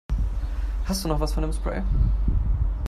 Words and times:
Hast 0.85 1.03
du 1.03 1.09
noch 1.09 1.19
was 1.19 1.31
von 1.33 1.43
dem 1.43 1.53
Spray? 1.53 1.83